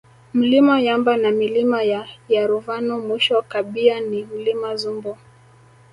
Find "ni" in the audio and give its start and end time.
3.99-4.23